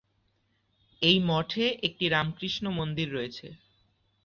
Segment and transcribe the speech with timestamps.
[1.01, 3.47] এই মঠে একটি রামকৃষ্ণ মন্দির রয়েছে।